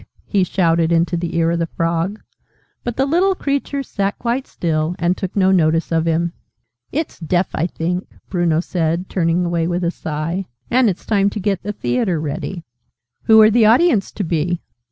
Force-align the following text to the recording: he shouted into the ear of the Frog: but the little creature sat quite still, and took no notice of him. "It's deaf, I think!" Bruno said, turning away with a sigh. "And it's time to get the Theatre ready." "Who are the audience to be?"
he 0.25 0.43
shouted 0.43 0.91
into 0.91 1.15
the 1.15 1.35
ear 1.37 1.51
of 1.51 1.59
the 1.59 1.67
Frog: 1.67 2.19
but 2.83 2.95
the 2.97 3.05
little 3.05 3.35
creature 3.35 3.83
sat 3.83 4.17
quite 4.17 4.47
still, 4.47 4.95
and 4.97 5.15
took 5.15 5.35
no 5.35 5.51
notice 5.51 5.91
of 5.91 6.07
him. 6.07 6.33
"It's 6.91 7.19
deaf, 7.19 7.49
I 7.53 7.67
think!" 7.67 8.07
Bruno 8.27 8.61
said, 8.61 9.09
turning 9.09 9.45
away 9.45 9.67
with 9.67 9.83
a 9.83 9.91
sigh. 9.91 10.47
"And 10.71 10.89
it's 10.89 11.05
time 11.05 11.29
to 11.29 11.39
get 11.39 11.61
the 11.61 11.71
Theatre 11.71 12.19
ready." 12.19 12.63
"Who 13.25 13.39
are 13.43 13.51
the 13.51 13.67
audience 13.67 14.11
to 14.13 14.23
be?" 14.23 14.63